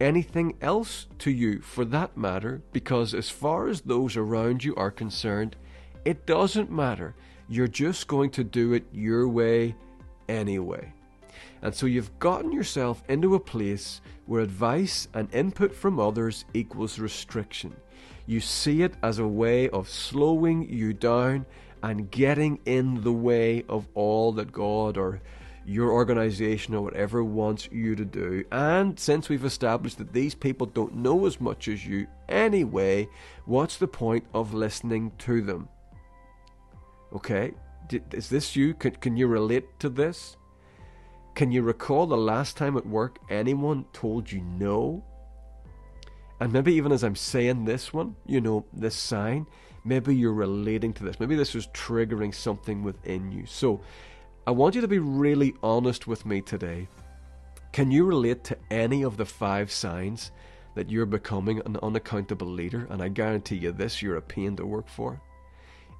anything 0.00 0.56
else 0.60 1.06
to 1.18 1.30
you 1.30 1.60
for 1.60 1.84
that 1.86 2.16
matter, 2.16 2.62
because 2.72 3.14
as 3.14 3.28
far 3.28 3.68
as 3.68 3.80
those 3.80 4.16
around 4.16 4.64
you 4.64 4.74
are 4.76 4.90
concerned, 4.90 5.56
it 6.04 6.26
doesn't 6.26 6.70
matter. 6.70 7.14
You're 7.48 7.68
just 7.68 8.08
going 8.08 8.30
to 8.30 8.44
do 8.44 8.72
it 8.72 8.84
your 8.92 9.28
way 9.28 9.76
anyway. 10.28 10.92
And 11.62 11.74
so 11.74 11.86
you've 11.86 12.18
gotten 12.18 12.50
yourself 12.50 13.02
into 13.08 13.34
a 13.34 13.40
place 13.40 14.00
where 14.26 14.42
advice 14.42 15.08
and 15.14 15.32
input 15.32 15.72
from 15.72 16.00
others 16.00 16.44
equals 16.54 16.98
restriction. 16.98 17.74
You 18.26 18.40
see 18.40 18.82
it 18.82 18.94
as 19.02 19.18
a 19.18 19.26
way 19.26 19.68
of 19.70 19.88
slowing 19.88 20.68
you 20.72 20.92
down 20.92 21.46
and 21.82 22.10
getting 22.10 22.60
in 22.64 23.02
the 23.02 23.12
way 23.12 23.64
of 23.68 23.88
all 23.94 24.32
that 24.32 24.52
God 24.52 24.96
or 24.96 25.20
your 25.64 25.90
organization 25.90 26.74
or 26.74 26.82
whatever 26.82 27.22
wants 27.22 27.68
you 27.70 27.94
to 27.94 28.04
do. 28.04 28.44
And 28.50 28.98
since 28.98 29.28
we've 29.28 29.44
established 29.44 29.98
that 29.98 30.12
these 30.12 30.34
people 30.34 30.66
don't 30.66 30.96
know 30.96 31.26
as 31.26 31.40
much 31.40 31.68
as 31.68 31.86
you 31.86 32.06
anyway, 32.28 33.08
what's 33.44 33.76
the 33.76 33.88
point 33.88 34.24
of 34.34 34.54
listening 34.54 35.12
to 35.18 35.40
them? 35.40 35.68
Okay, 37.12 37.52
is 38.12 38.28
this 38.28 38.56
you? 38.56 38.74
Can, 38.74 38.92
can 38.92 39.16
you 39.16 39.26
relate 39.26 39.78
to 39.80 39.88
this? 39.88 40.36
Can 41.34 41.50
you 41.50 41.62
recall 41.62 42.06
the 42.06 42.16
last 42.16 42.56
time 42.56 42.76
at 42.76 42.86
work 42.86 43.18
anyone 43.30 43.84
told 43.92 44.30
you 44.30 44.40
no? 44.40 45.04
And 46.42 46.52
maybe 46.52 46.74
even 46.74 46.90
as 46.90 47.04
I'm 47.04 47.14
saying 47.14 47.66
this 47.66 47.92
one, 47.92 48.16
you 48.26 48.40
know, 48.40 48.64
this 48.72 48.96
sign, 48.96 49.46
maybe 49.84 50.12
you're 50.12 50.32
relating 50.32 50.92
to 50.94 51.04
this. 51.04 51.20
Maybe 51.20 51.36
this 51.36 51.54
is 51.54 51.68
triggering 51.68 52.34
something 52.34 52.82
within 52.82 53.30
you. 53.30 53.46
So 53.46 53.80
I 54.44 54.50
want 54.50 54.74
you 54.74 54.80
to 54.80 54.88
be 54.88 54.98
really 54.98 55.54
honest 55.62 56.08
with 56.08 56.26
me 56.26 56.40
today. 56.40 56.88
Can 57.70 57.92
you 57.92 58.04
relate 58.04 58.42
to 58.42 58.58
any 58.72 59.04
of 59.04 59.18
the 59.18 59.24
five 59.24 59.70
signs 59.70 60.32
that 60.74 60.90
you're 60.90 61.06
becoming 61.06 61.62
an 61.64 61.76
unaccountable 61.80 62.48
leader? 62.48 62.88
And 62.90 63.00
I 63.00 63.06
guarantee 63.06 63.58
you 63.58 63.70
this, 63.70 64.02
you're 64.02 64.16
a 64.16 64.20
pain 64.20 64.56
to 64.56 64.66
work 64.66 64.88
for. 64.88 65.22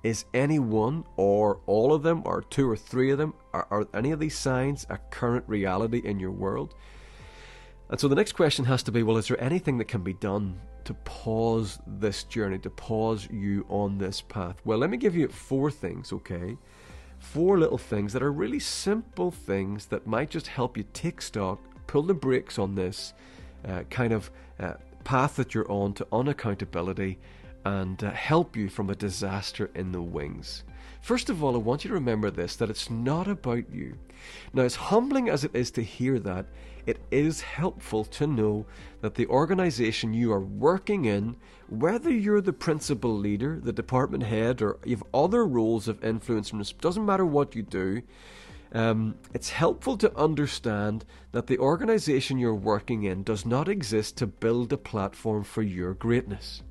Is 0.03 0.25
any 0.35 0.59
one 0.59 1.05
or 1.17 1.61
all 1.67 1.95
of 1.95 2.03
them 2.03 2.21
or 2.25 2.43
two 2.43 2.69
or 2.69 2.77
three 2.77 3.13
of 3.13 3.19
them, 3.19 3.33
are, 3.55 3.69
are 3.71 3.87
any 3.95 4.11
of 4.11 4.19
these 4.19 4.37
signs 4.37 4.89
a 4.91 4.99
current 5.13 5.45
reality 5.47 6.03
in 6.05 6.19
your 6.19 6.33
world? 6.33 6.75
And 7.93 8.01
so 8.01 8.09
the 8.09 8.15
next 8.15 8.33
question 8.33 8.65
has 8.65 8.83
to 8.85 8.91
be 8.91 9.03
well, 9.03 9.19
is 9.19 9.29
there 9.29 9.39
anything 9.39 9.77
that 9.77 9.85
can 9.85 10.03
be 10.03 10.15
done 10.15 10.59
to 10.85 10.95
pause 11.05 11.79
this 11.87 12.25
journey, 12.25 12.59
to 12.61 12.71
pause 12.71 13.29
you 13.31 13.67
on 13.69 13.99
this 13.99 14.23
path? 14.23 14.57
Well, 14.65 14.79
let 14.79 14.89
me 14.89 14.97
give 14.97 15.15
you 15.15 15.29
four 15.29 15.71
things, 15.71 16.11
okay? 16.11 16.57
Four 17.19 17.59
little 17.59 17.77
things 17.77 18.15
that 18.15 18.23
are 18.23 18.33
really 18.33 18.61
simple 18.61 19.31
things 19.31 19.85
that 19.87 20.07
might 20.07 20.31
just 20.31 20.47
help 20.47 20.79
you 20.79 20.87
take 20.95 21.21
stock, 21.21 21.61
pull 21.87 22.05
the 22.05 22.15
brakes 22.15 22.59
on 22.59 22.77
this 22.77 23.13
uh, 23.69 23.83
kind 23.91 24.15
of 24.15 24.31
uh, 24.59 24.73
path 25.05 25.37
that 25.37 25.55
you're 25.55 25.71
on 25.71 25.93
to 25.93 26.07
unaccountability 26.07 27.19
and 27.64 28.02
uh, 28.02 28.11
help 28.11 28.57
you 28.57 28.69
from 28.69 28.90
a 28.90 28.95
disaster 28.95 29.71
in 29.75 29.92
the 29.92 30.02
wings. 30.02 30.64
First 31.00 31.31
of 31.31 31.42
all, 31.42 31.54
I 31.54 31.59
want 31.59 31.85
you 31.85 31.88
to 31.88 31.95
remember 31.95 32.31
this 32.31 32.57
that 32.57 32.71
it's 32.71 32.88
not 32.88 33.26
about 33.26 33.73
you. 33.73 33.99
Now, 34.52 34.62
as 34.62 34.76
humbling 34.76 35.28
as 35.28 35.42
it 35.42 35.54
is 35.54 35.71
to 35.73 35.83
hear 35.83 36.19
that, 36.21 36.47
it 36.87 37.00
is 37.11 37.40
helpful 37.40 38.04
to 38.04 38.26
know 38.26 38.66
that 39.00 39.14
the 39.14 39.26
organization 39.26 40.14
you 40.14 40.33
are 40.33 40.40
working 40.40 41.04
in, 41.04 41.37
whether 41.69 42.11
you're 42.11 42.40
the 42.40 42.52
principal 42.52 43.16
leader, 43.16 43.59
the 43.61 43.73
department 43.73 44.25
head, 44.25 44.62
or 44.62 44.78
you 44.85 44.97
have 44.97 45.04
other 45.12 45.47
roles 45.47 45.88
of 45.88 46.04
influence, 46.04 46.50
doesn't 46.81 47.07
matter 47.07 47.26
what 47.26 47.54
you 47.54 47.62
do, 47.62 48.02
um, 48.73 49.16
it's 49.35 49.50
helpful 49.50 49.97
to 49.99 50.16
understand 50.16 51.04
that 51.33 51.47
the 51.47 51.59
organization 51.59 52.38
you're 52.38 52.54
working 52.54 53.02
in 53.02 53.23
does 53.23 53.45
not 53.45 53.69
exist 53.69 54.16
to 54.19 54.26
build 54.26 54.73
a 54.73 54.78
platform 54.78 55.45
for 55.45 55.62
your 55.62 55.95
greatness. 55.95 56.62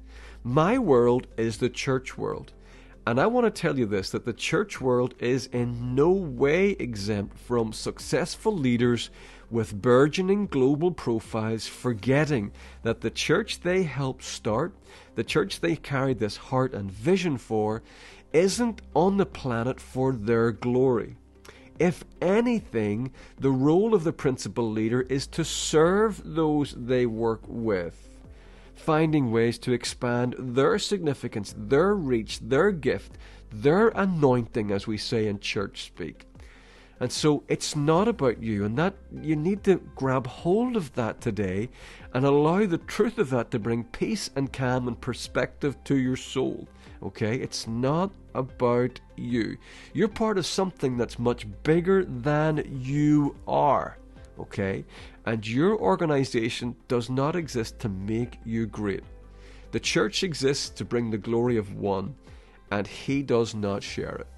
My 0.44 0.80
world 0.80 1.28
is 1.38 1.58
the 1.58 1.70
church 1.70 2.18
world. 2.18 2.52
And 3.06 3.22
I 3.22 3.28
want 3.28 3.46
to 3.46 3.62
tell 3.62 3.78
you 3.78 3.86
this 3.86 4.10
that 4.10 4.26
the 4.26 4.34
church 4.34 4.82
world 4.82 5.14
is 5.20 5.46
in 5.48 5.94
no 5.94 6.10
way 6.10 6.72
exempt 6.72 7.38
from 7.38 7.74
successful 7.74 8.52
leaders 8.52 9.12
with 9.52 9.80
burgeoning 9.80 10.48
global 10.48 10.92
profiles, 10.92 11.68
forgetting 11.68 12.52
that 12.82 13.02
the 13.02 13.12
church 13.12 13.60
they 13.60 13.84
helped 13.84 14.24
start, 14.24 14.74
the 15.14 15.24
church 15.24 15.60
they 15.60 15.76
carried 15.76 16.18
this 16.18 16.38
heart 16.38 16.74
and 16.74 16.92
vision 16.92 17.38
for, 17.38 17.84
isn't 18.34 18.82
on 18.96 19.18
the 19.18 19.26
planet 19.28 19.80
for 19.80 20.12
their 20.12 20.52
glory. 20.52 21.18
If 21.78 22.04
anything, 22.20 23.12
the 23.40 23.52
role 23.52 23.94
of 23.94 24.04
the 24.04 24.14
principal 24.14 24.72
leader 24.72 25.02
is 25.04 25.28
to 25.28 25.46
serve 25.46 26.20
those 26.24 26.74
they 26.76 27.06
work 27.06 27.42
with 27.48 28.11
finding 28.82 29.32
ways 29.32 29.58
to 29.60 29.72
expand 29.72 30.36
their 30.38 30.80
significance, 30.80 31.54
their 31.58 31.94
reach, 31.94 32.40
their 32.40 32.72
gift, 32.72 33.18
their 33.52 33.90
anointing, 33.90 34.72
as 34.72 34.88
we 34.88 34.98
say 34.98 35.28
in 35.28 35.40
church 35.40 35.84
speak. 35.84 36.26
And 37.00 37.12
so 37.12 37.44
it's 37.48 37.76
not 37.76 38.08
about 38.08 38.44
you, 38.44 38.64
and 38.66 38.78
that 38.78 38.94
you 39.22 39.36
need 39.36 39.64
to 39.64 39.82
grab 39.96 40.28
hold 40.28 40.76
of 40.76 40.94
that 40.94 41.20
today 41.20 41.70
and 42.14 42.26
allow 42.26 42.66
the 42.66 42.78
truth 42.78 43.18
of 43.18 43.32
that 43.32 43.50
to 43.52 43.60
bring 43.60 43.86
peace 43.86 44.30
and 44.36 44.54
calm 44.54 44.88
and 44.88 45.02
perspective 45.02 45.84
to 45.86 45.98
your 45.98 46.16
soul. 46.16 46.68
Okay? 47.02 47.38
It's 47.38 47.68
not 47.68 48.12
about 48.36 49.00
you. 49.16 49.58
You're 49.94 50.10
part 50.10 50.38
of 50.38 50.46
something 50.46 50.96
that's 50.96 51.18
much 51.18 51.48
bigger 51.64 52.06
than 52.06 52.64
you 52.84 53.36
are. 53.48 53.98
Okay? 54.42 54.86
And 55.26 55.48
your 55.48 55.78
organization 55.78 56.76
does 56.88 57.10
not 57.10 57.36
exist 57.36 57.80
to 57.80 57.90
make 57.90 58.40
you 58.46 58.66
great. 58.66 59.04
The 59.72 59.80
church 59.80 60.24
exists 60.24 60.70
to 60.72 60.86
bring 60.86 61.10
the 61.10 61.18
glory 61.18 61.58
of 61.58 61.76
one, 61.76 62.16
and 62.72 62.86
he 62.88 63.22
does 63.24 63.56
not 63.56 63.84
share 63.84 64.16
it. 64.16 64.28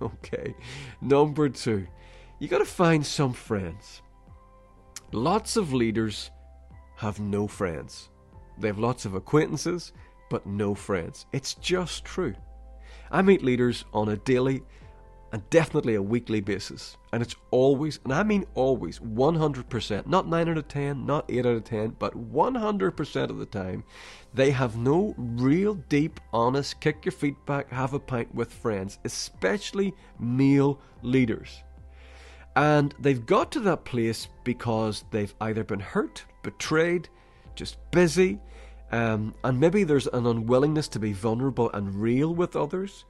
Okay. 0.00 0.54
Number 1.02 1.50
two, 1.50 1.86
you 2.38 2.48
got 2.48 2.60
to 2.60 2.64
find 2.64 3.04
some 3.04 3.34
friends. 3.34 4.00
Lots 5.12 5.56
of 5.56 5.74
leaders 5.74 6.30
have 6.96 7.20
no 7.20 7.46
friends. 7.46 8.08
They 8.58 8.68
have 8.68 8.78
lots 8.78 9.04
of 9.04 9.14
acquaintances, 9.14 9.92
but 10.30 10.46
no 10.46 10.74
friends. 10.74 11.26
It's 11.32 11.52
just 11.56 12.06
true. 12.06 12.34
I 13.10 13.20
meet 13.20 13.44
leaders 13.44 13.84
on 13.92 14.08
a 14.08 14.16
daily 14.16 14.62
and 15.34 15.50
definitely 15.50 15.96
a 15.96 16.02
weekly 16.02 16.40
basis. 16.40 16.96
And 17.12 17.20
it's 17.20 17.34
always, 17.50 17.98
and 18.04 18.14
I 18.14 18.22
mean 18.22 18.46
always, 18.54 19.00
100%, 19.00 20.06
not 20.06 20.28
9 20.28 20.48
out 20.48 20.58
of 20.58 20.68
10, 20.68 21.04
not 21.04 21.24
8 21.28 21.38
out 21.40 21.56
of 21.56 21.64
10, 21.64 21.96
but 21.98 22.32
100% 22.32 23.30
of 23.30 23.38
the 23.38 23.46
time, 23.46 23.82
they 24.32 24.52
have 24.52 24.76
no 24.76 25.12
real 25.18 25.74
deep, 25.74 26.20
honest, 26.32 26.80
kick 26.80 27.04
your 27.04 27.10
feet 27.10 27.34
back, 27.46 27.68
have 27.72 27.94
a 27.94 27.98
pint 27.98 28.32
with 28.32 28.52
friends, 28.52 29.00
especially 29.04 29.92
male 30.20 30.78
leaders. 31.02 31.64
And 32.54 32.94
they've 33.00 33.26
got 33.26 33.50
to 33.52 33.60
that 33.60 33.84
place 33.84 34.28
because 34.44 35.02
they've 35.10 35.34
either 35.40 35.64
been 35.64 35.80
hurt, 35.80 36.24
betrayed, 36.44 37.08
just 37.56 37.76
busy, 37.90 38.38
um, 38.92 39.34
and 39.42 39.58
maybe 39.58 39.82
there's 39.82 40.06
an 40.06 40.28
unwillingness 40.28 40.86
to 40.86 41.00
be 41.00 41.12
vulnerable 41.12 41.72
and 41.72 41.92
real 41.92 42.32
with 42.32 42.54
others. 42.54 43.04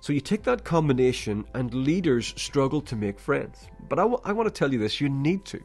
So 0.00 0.12
you 0.12 0.20
take 0.20 0.44
that 0.44 0.64
combination, 0.64 1.44
and 1.54 1.74
leaders 1.74 2.32
struggle 2.36 2.80
to 2.82 2.96
make 2.96 3.18
friends. 3.18 3.68
But 3.88 3.98
I, 3.98 4.02
w- 4.02 4.20
I 4.24 4.32
want 4.32 4.46
to 4.46 4.56
tell 4.56 4.72
you 4.72 4.78
this 4.78 5.00
you 5.00 5.08
need 5.08 5.44
to. 5.46 5.60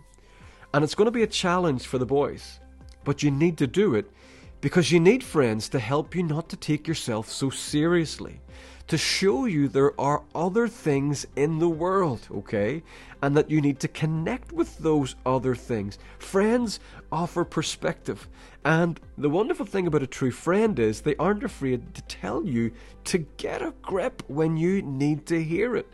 And 0.73 0.83
it's 0.83 0.95
going 0.95 1.05
to 1.05 1.11
be 1.11 1.23
a 1.23 1.27
challenge 1.27 1.85
for 1.85 1.99
the 1.99 2.05
boys. 2.05 2.59
But 3.03 3.21
you 3.21 3.29
need 3.29 3.57
to 3.59 3.67
do 3.67 3.95
it 3.95 4.09
because 4.61 4.91
you 4.91 4.99
need 4.99 5.23
friends 5.23 5.69
to 5.69 5.79
help 5.79 6.15
you 6.15 6.23
not 6.23 6.49
to 6.49 6.57
take 6.57 6.87
yourself 6.87 7.29
so 7.29 7.49
seriously 7.49 8.39
to 8.87 8.97
show 8.97 9.45
you 9.45 9.67
there 9.67 9.99
are 9.99 10.23
other 10.35 10.67
things 10.67 11.25
in 11.35 11.59
the 11.59 11.69
world, 11.69 12.27
okay? 12.29 12.83
And 13.21 13.35
that 13.37 13.49
you 13.49 13.61
need 13.61 13.79
to 13.79 13.87
connect 13.87 14.51
with 14.51 14.77
those 14.79 15.15
other 15.25 15.55
things. 15.55 15.97
Friends 16.19 16.79
offer 17.11 17.45
perspective. 17.45 18.27
And 18.65 18.99
the 19.17 19.29
wonderful 19.29 19.65
thing 19.65 19.87
about 19.87 20.03
a 20.03 20.07
true 20.07 20.31
friend 20.31 20.77
is 20.79 21.01
they 21.01 21.15
aren't 21.15 21.43
afraid 21.43 21.93
to 21.95 22.01
tell 22.03 22.45
you 22.45 22.71
to 23.05 23.19
get 23.37 23.61
a 23.61 23.73
grip 23.81 24.23
when 24.27 24.57
you 24.57 24.81
need 24.81 25.25
to 25.27 25.41
hear 25.41 25.75
it. 25.75 25.87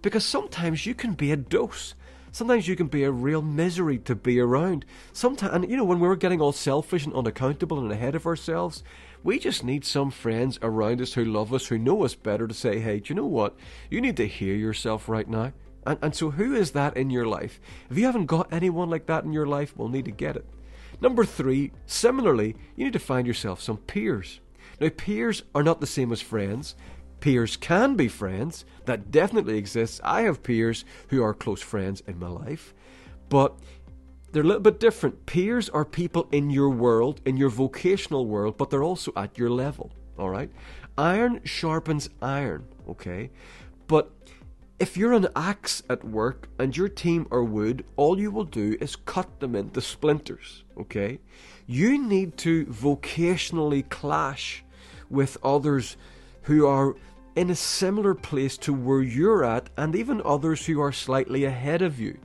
Because 0.00 0.24
sometimes 0.24 0.86
you 0.86 0.94
can 0.94 1.14
be 1.14 1.32
a 1.32 1.36
dose. 1.36 1.94
Sometimes 2.38 2.68
you 2.68 2.76
can 2.76 2.86
be 2.86 3.02
a 3.02 3.10
real 3.10 3.42
misery 3.42 3.98
to 3.98 4.14
be 4.14 4.38
around. 4.38 4.84
Sometimes, 5.12 5.52
and 5.52 5.68
you 5.68 5.76
know, 5.76 5.82
when 5.82 5.98
we're 5.98 6.14
getting 6.14 6.40
all 6.40 6.52
selfish 6.52 7.04
and 7.04 7.12
unaccountable 7.12 7.80
and 7.80 7.90
ahead 7.90 8.14
of 8.14 8.26
ourselves, 8.26 8.84
we 9.24 9.40
just 9.40 9.64
need 9.64 9.84
some 9.84 10.12
friends 10.12 10.56
around 10.62 11.00
us 11.00 11.14
who 11.14 11.24
love 11.24 11.52
us, 11.52 11.66
who 11.66 11.78
know 11.78 12.04
us 12.04 12.14
better 12.14 12.46
to 12.46 12.54
say, 12.54 12.78
hey, 12.78 13.00
do 13.00 13.08
you 13.08 13.16
know 13.16 13.26
what? 13.26 13.56
You 13.90 14.00
need 14.00 14.16
to 14.18 14.28
hear 14.28 14.54
yourself 14.54 15.08
right 15.08 15.26
now. 15.28 15.52
And, 15.84 15.98
and 16.00 16.14
so, 16.14 16.30
who 16.30 16.54
is 16.54 16.70
that 16.70 16.96
in 16.96 17.10
your 17.10 17.26
life? 17.26 17.58
If 17.90 17.98
you 17.98 18.04
haven't 18.04 18.26
got 18.26 18.52
anyone 18.52 18.88
like 18.88 19.06
that 19.06 19.24
in 19.24 19.32
your 19.32 19.46
life, 19.48 19.76
we'll 19.76 19.88
need 19.88 20.04
to 20.04 20.12
get 20.12 20.36
it. 20.36 20.46
Number 21.00 21.24
three, 21.24 21.72
similarly, 21.86 22.54
you 22.76 22.84
need 22.84 22.92
to 22.92 23.00
find 23.00 23.26
yourself 23.26 23.60
some 23.60 23.78
peers. 23.78 24.38
Now, 24.80 24.90
peers 24.90 25.42
are 25.56 25.64
not 25.64 25.80
the 25.80 25.88
same 25.88 26.12
as 26.12 26.20
friends. 26.20 26.76
Peers 27.20 27.56
can 27.56 27.94
be 27.94 28.08
friends. 28.08 28.64
That 28.84 29.10
definitely 29.10 29.58
exists. 29.58 30.00
I 30.04 30.22
have 30.22 30.42
peers 30.42 30.84
who 31.08 31.22
are 31.22 31.34
close 31.34 31.62
friends 31.62 32.02
in 32.06 32.18
my 32.18 32.28
life. 32.28 32.74
But 33.28 33.58
they're 34.32 34.42
a 34.42 34.46
little 34.46 34.62
bit 34.62 34.80
different. 34.80 35.26
Peers 35.26 35.68
are 35.70 35.84
people 35.84 36.28
in 36.32 36.50
your 36.50 36.70
world, 36.70 37.20
in 37.24 37.36
your 37.36 37.48
vocational 37.48 38.26
world, 38.26 38.56
but 38.56 38.70
they're 38.70 38.82
also 38.82 39.12
at 39.16 39.38
your 39.38 39.50
level. 39.50 39.90
All 40.18 40.30
right? 40.30 40.50
Iron 40.96 41.40
sharpens 41.44 42.10
iron, 42.20 42.66
okay? 42.88 43.30
But 43.86 44.10
if 44.78 44.96
you're 44.96 45.12
an 45.12 45.28
axe 45.34 45.82
at 45.88 46.04
work 46.04 46.48
and 46.58 46.76
your 46.76 46.88
team 46.88 47.26
are 47.30 47.42
wood, 47.42 47.84
all 47.96 48.20
you 48.20 48.30
will 48.30 48.44
do 48.44 48.76
is 48.80 48.96
cut 48.96 49.40
them 49.40 49.54
into 49.56 49.80
splinters, 49.80 50.64
okay? 50.78 51.20
You 51.66 51.98
need 51.98 52.36
to 52.38 52.66
vocationally 52.66 53.88
clash 53.88 54.64
with 55.08 55.38
others 55.42 55.96
who 56.48 56.66
are 56.66 56.96
in 57.36 57.50
a 57.50 57.54
similar 57.54 58.14
place 58.14 58.56
to 58.56 58.72
where 58.72 59.02
you're 59.02 59.44
at 59.44 59.68
and 59.76 59.94
even 59.94 60.22
others 60.24 60.64
who 60.64 60.80
are 60.80 60.90
slightly 60.90 61.44
ahead 61.44 61.82
of 61.82 62.00
you 62.00 62.18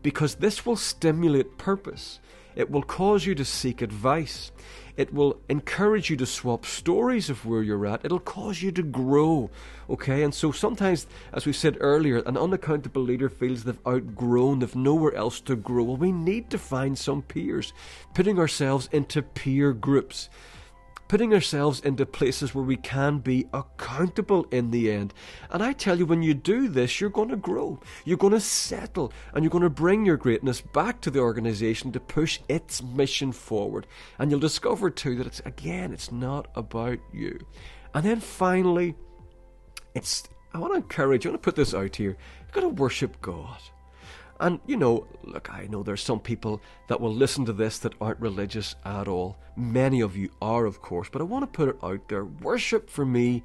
because 0.00 0.36
this 0.36 0.64
will 0.64 0.76
stimulate 0.76 1.58
purpose. 1.58 2.20
It 2.54 2.70
will 2.70 2.84
cause 2.84 3.26
you 3.26 3.34
to 3.34 3.44
seek 3.44 3.82
advice. 3.82 4.52
It 4.96 5.12
will 5.12 5.40
encourage 5.48 6.08
you 6.08 6.16
to 6.18 6.24
swap 6.24 6.64
stories 6.64 7.28
of 7.28 7.44
where 7.44 7.64
you're 7.64 7.84
at. 7.84 8.04
It'll 8.04 8.20
cause 8.20 8.62
you 8.62 8.70
to 8.70 8.82
grow. 8.84 9.50
Okay, 9.90 10.22
and 10.22 10.32
so 10.32 10.52
sometimes, 10.52 11.08
as 11.32 11.44
we 11.44 11.52
said 11.52 11.76
earlier, 11.80 12.18
an 12.18 12.36
unaccountable 12.36 13.02
leader 13.02 13.28
feels 13.28 13.64
they've 13.64 13.86
outgrown, 13.88 14.60
they've 14.60 14.76
nowhere 14.76 15.16
else 15.16 15.40
to 15.40 15.56
grow. 15.56 15.82
Well, 15.82 15.96
we 15.96 16.12
need 16.12 16.48
to 16.50 16.58
find 16.58 16.96
some 16.96 17.22
peers, 17.22 17.72
putting 18.14 18.38
ourselves 18.38 18.88
into 18.92 19.20
peer 19.20 19.72
groups 19.72 20.28
putting 21.14 21.32
ourselves 21.32 21.78
into 21.82 22.04
places 22.04 22.56
where 22.56 22.64
we 22.64 22.76
can 22.76 23.18
be 23.18 23.46
accountable 23.52 24.48
in 24.50 24.72
the 24.72 24.90
end. 24.90 25.14
And 25.48 25.62
I 25.62 25.72
tell 25.72 25.96
you, 25.96 26.06
when 26.06 26.24
you 26.24 26.34
do 26.34 26.66
this, 26.66 27.00
you're 27.00 27.08
going 27.08 27.28
to 27.28 27.36
grow, 27.36 27.78
you're 28.04 28.16
going 28.16 28.32
to 28.32 28.40
settle, 28.40 29.12
and 29.32 29.44
you're 29.44 29.50
going 29.52 29.62
to 29.62 29.70
bring 29.70 30.04
your 30.04 30.16
greatness 30.16 30.60
back 30.60 31.00
to 31.02 31.12
the 31.12 31.20
organization 31.20 31.92
to 31.92 32.00
push 32.00 32.40
its 32.48 32.82
mission 32.82 33.30
forward. 33.30 33.86
And 34.18 34.28
you'll 34.28 34.40
discover 34.40 34.90
too 34.90 35.14
that 35.14 35.28
it's, 35.28 35.38
again, 35.44 35.92
it's 35.92 36.10
not 36.10 36.48
about 36.56 36.98
you. 37.12 37.38
And 37.94 38.04
then 38.04 38.18
finally, 38.18 38.96
it's, 39.94 40.24
I 40.52 40.58
want 40.58 40.72
to 40.72 40.78
encourage 40.78 41.24
you, 41.24 41.30
I 41.30 41.34
want 41.34 41.44
to 41.44 41.46
put 41.46 41.54
this 41.54 41.74
out 41.74 41.94
here, 41.94 42.16
you've 42.40 42.50
got 42.50 42.62
to 42.62 42.70
worship 42.70 43.20
God. 43.20 43.60
And, 44.44 44.60
you 44.66 44.76
know, 44.76 45.06
look, 45.22 45.50
I 45.50 45.66
know 45.70 45.82
there's 45.82 46.02
some 46.02 46.20
people 46.20 46.60
that 46.88 47.00
will 47.00 47.14
listen 47.14 47.46
to 47.46 47.52
this 47.54 47.78
that 47.78 47.94
aren't 47.98 48.20
religious 48.20 48.76
at 48.84 49.08
all. 49.08 49.38
Many 49.56 50.02
of 50.02 50.18
you 50.18 50.28
are, 50.42 50.66
of 50.66 50.82
course, 50.82 51.08
but 51.10 51.22
I 51.22 51.24
want 51.24 51.44
to 51.44 51.56
put 51.56 51.70
it 51.70 51.78
out 51.82 52.08
there. 52.08 52.26
Worship 52.26 52.90
for 52.90 53.06
me 53.06 53.42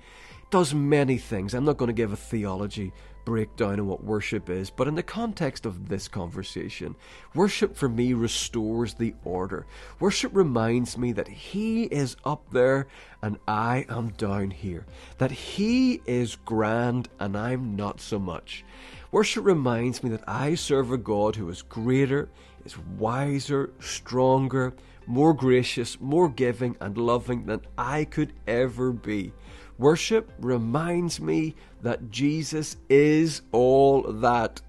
does 0.49 0.73
many 0.73 1.17
things. 1.17 1.53
I'm 1.53 1.63
not 1.63 1.77
going 1.77 1.87
to 1.87 1.93
give 1.93 2.11
a 2.11 2.17
theology 2.17 2.91
breakdown 3.23 3.79
on 3.79 3.87
what 3.87 4.03
worship 4.03 4.49
is, 4.49 4.69
but 4.69 4.89
in 4.89 4.95
the 4.95 5.03
context 5.03 5.65
of 5.65 5.87
this 5.87 6.09
conversation, 6.09 6.97
worship 7.33 7.77
for 7.77 7.87
me 7.87 8.11
restores 8.11 8.95
the 8.95 9.13
order. 9.23 9.67
Worship 10.01 10.35
reminds 10.35 10.97
me 10.97 11.13
that 11.13 11.29
He 11.29 11.83
is 11.83 12.17
up 12.25 12.51
there 12.51 12.87
and 13.21 13.37
I 13.47 13.85
am 13.87 14.09
down 14.09 14.51
here, 14.51 14.85
that 15.17 15.31
He 15.31 16.01
is 16.05 16.35
grand 16.35 17.07
and 17.21 17.37
I'm 17.37 17.77
not 17.77 18.01
so 18.01 18.19
much. 18.19 18.65
Worship 19.11 19.43
reminds 19.43 20.03
me 20.03 20.11
that 20.11 20.23
I 20.27 20.53
serve 20.53 20.91
a 20.91 20.97
God 20.97 21.35
who 21.35 21.49
is 21.49 21.63
greater, 21.63 22.29
is 22.63 22.77
wiser, 22.77 23.71
stronger, 23.79 24.73
more 25.07 25.33
gracious, 25.33 25.99
more 25.99 26.29
giving, 26.29 26.77
and 26.79 26.95
loving 26.95 27.47
than 27.47 27.61
I 27.75 28.05
could 28.05 28.33
ever 28.47 28.91
be. 28.91 29.33
Worship 29.79 30.31
reminds 30.39 31.19
me 31.19 31.55
that 31.81 32.11
Jesus 32.11 32.77
is 32.87 33.41
all 33.51 34.03
that 34.03 34.61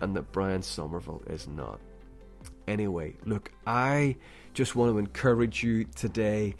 and 0.00 0.16
that 0.16 0.32
Brian 0.32 0.62
Somerville 0.62 1.22
is 1.26 1.46
not. 1.46 1.78
Anyway, 2.66 3.14
look, 3.26 3.52
I 3.66 4.16
just 4.54 4.74
want 4.74 4.90
to 4.92 4.98
encourage 4.98 5.62
you 5.62 5.84
today. 5.84 6.54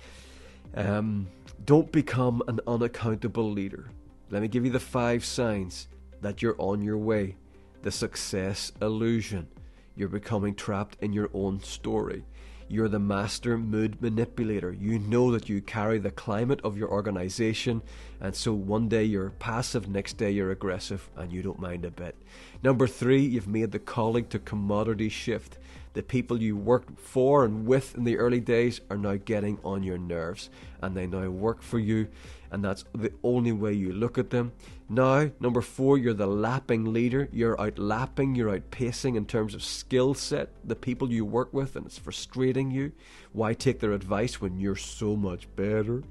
Um, 0.75 1.29
don't 1.65 1.91
become 1.91 2.43
an 2.47 2.61
unaccountable 2.67 3.51
leader. 3.51 3.89
Let 4.31 4.43
me 4.43 4.49
give 4.49 4.67
you 4.67 4.73
the 4.73 4.81
five 4.81 5.25
signs 5.25 5.89
that 6.23 6.41
you're 6.41 6.57
on 6.59 6.81
your 6.81 6.99
way. 6.99 7.37
The 7.83 7.91
success 7.91 8.73
illusion. 8.81 9.49
You're 9.95 10.09
becoming 10.09 10.55
trapped 10.55 10.97
in 11.03 11.13
your 11.13 11.29
own 11.35 11.61
story. 11.61 12.25
You're 12.69 12.89
the 12.89 12.99
master 12.99 13.59
mood 13.59 14.01
manipulator. 14.01 14.73
You 14.73 14.99
know 14.99 15.31
that 15.33 15.51
you 15.51 15.61
carry 15.61 15.99
the 15.99 16.11
climate 16.11 16.61
of 16.65 16.79
your 16.79 16.89
organization, 16.91 17.83
and 18.19 18.35
so 18.35 18.55
one 18.55 18.89
day 18.89 19.05
you're 19.05 19.29
passive, 19.31 19.91
next 19.91 20.15
day 20.15 20.31
you're 20.31 20.53
aggressive, 20.53 21.11
and 21.17 21.31
you 21.31 21.43
don't 21.43 21.61
mind 21.61 21.85
a 21.85 21.91
bit. 21.91 22.17
Number 22.63 22.87
three, 22.87 23.21
you've 23.21 23.49
made 23.49 23.73
the 23.73 23.79
colleague 23.79 24.31
to 24.31 24.39
commodity 24.39 25.11
shift. 25.11 25.59
The 25.95 26.03
people 26.03 26.41
you 26.41 26.57
worked 26.57 26.99
for 26.99 27.45
and 27.45 27.67
with 27.67 27.95
in 27.97 28.05
the 28.05 28.19
early 28.19 28.41
days 28.41 28.81
are 28.91 28.97
now 28.97 29.17
getting 29.17 29.59
on 29.65 29.83
your 29.83 29.99
nerves, 29.99 30.51
and 30.81 30.97
they 30.97 31.07
now 31.07 31.29
work 31.29 31.63
for 31.63 31.79
you 31.79 32.09
and 32.53 32.63
that's 32.63 32.85
the 32.95 33.13
only 33.25 33.51
way 33.51 33.73
you 33.73 33.93
look 33.93 34.19
at 34.19 34.29
them. 34.29 34.53
Now, 34.89 35.31
number 35.41 35.63
four, 35.63 35.97
you're 35.97 36.13
the 36.13 36.27
lapping 36.27 36.93
leader. 36.93 37.29
You're 37.33 37.59
out 37.59 37.79
lapping, 37.79 38.35
you're 38.35 38.55
out 38.55 38.71
pacing 38.71 39.15
in 39.15 39.25
terms 39.25 39.55
of 39.55 39.63
skill 39.63 40.13
set, 40.13 40.51
the 40.63 40.77
people 40.77 41.11
you 41.11 41.25
work 41.25 41.53
with, 41.55 41.77
and 41.77 41.87
it's 41.87 41.99
frustrating 41.99 42.71
you. 42.71 42.93
Why 43.33 43.55
take 43.55 43.81
their 43.81 43.93
advice 43.93 44.39
when 44.39 44.61
you're 44.61 44.77
so 44.77 45.17
much 45.17 45.49
better? 45.57 46.03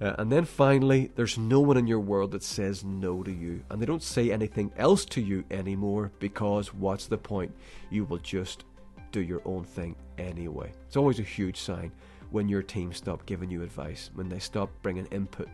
Uh, 0.00 0.14
and 0.18 0.32
then 0.32 0.46
finally, 0.46 1.10
there's 1.14 1.36
no 1.36 1.60
one 1.60 1.76
in 1.76 1.86
your 1.86 2.00
world 2.00 2.30
that 2.30 2.42
says 2.42 2.82
no 2.82 3.22
to 3.22 3.30
you. 3.30 3.62
And 3.68 3.80
they 3.80 3.86
don't 3.86 4.02
say 4.02 4.30
anything 4.30 4.72
else 4.78 5.04
to 5.06 5.20
you 5.20 5.44
anymore 5.50 6.10
because 6.18 6.72
what's 6.72 7.06
the 7.06 7.18
point? 7.18 7.54
You 7.90 8.04
will 8.04 8.18
just 8.18 8.64
do 9.12 9.20
your 9.20 9.42
own 9.44 9.64
thing 9.64 9.96
anyway. 10.18 10.72
It's 10.86 10.96
always 10.96 11.18
a 11.18 11.24
huge 11.24 11.58
sign 11.58 11.92
when 12.30 12.48
your 12.48 12.62
team 12.62 12.92
stop 12.92 13.24
giving 13.26 13.50
you 13.50 13.62
advice, 13.62 14.10
when 14.14 14.28
they 14.28 14.38
stop 14.38 14.70
bringing 14.82 15.06
input 15.06 15.48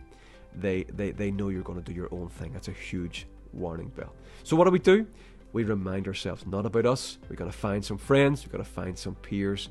they, 0.55 0.83
they, 0.83 1.11
they 1.11 1.31
know 1.31 1.49
you're 1.49 1.63
going 1.63 1.81
to 1.81 1.91
do 1.91 1.95
your 1.95 2.09
own 2.11 2.29
thing. 2.29 2.53
That's 2.53 2.67
a 2.67 2.73
huge 2.73 3.27
warning 3.51 3.89
bell. 3.89 4.13
So, 4.43 4.55
what 4.55 4.65
do 4.65 4.71
we 4.71 4.79
do? 4.79 5.07
We 5.51 5.63
remind 5.63 6.07
ourselves 6.07 6.45
not 6.47 6.65
about 6.65 6.85
us. 6.85 7.17
We've 7.29 7.37
got 7.37 7.45
to 7.45 7.51
find 7.51 7.83
some 7.83 7.97
friends, 7.97 8.43
we've 8.43 8.51
got 8.51 8.57
to 8.57 8.63
find 8.63 8.97
some 8.97 9.15
peers, 9.15 9.69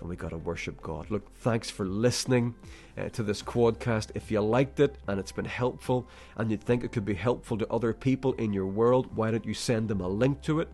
and 0.00 0.08
we've 0.08 0.18
got 0.18 0.30
to 0.30 0.38
worship 0.38 0.80
God. 0.82 1.10
Look, 1.10 1.34
thanks 1.38 1.70
for 1.70 1.84
listening 1.84 2.54
uh, 2.96 3.08
to 3.10 3.22
this 3.22 3.42
quadcast. 3.42 4.10
If 4.14 4.30
you 4.30 4.40
liked 4.40 4.78
it 4.78 4.96
and 5.08 5.18
it's 5.18 5.32
been 5.32 5.46
helpful, 5.46 6.06
and 6.36 6.50
you 6.50 6.56
think 6.56 6.84
it 6.84 6.92
could 6.92 7.04
be 7.04 7.14
helpful 7.14 7.58
to 7.58 7.72
other 7.72 7.92
people 7.92 8.34
in 8.34 8.52
your 8.52 8.66
world, 8.66 9.08
why 9.16 9.30
don't 9.30 9.44
you 9.44 9.54
send 9.54 9.88
them 9.88 10.00
a 10.00 10.08
link 10.08 10.42
to 10.42 10.60
it? 10.60 10.68